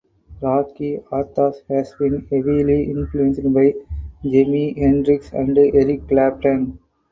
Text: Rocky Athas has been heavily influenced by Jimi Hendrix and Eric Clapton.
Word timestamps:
Rocky 0.41 0.99
Athas 1.13 1.61
has 1.69 1.93
been 1.99 2.25
heavily 2.31 2.89
influenced 2.89 3.43
by 3.53 3.75
Jimi 4.25 4.75
Hendrix 4.75 5.31
and 5.31 5.55
Eric 5.55 6.07
Clapton. 6.07 6.79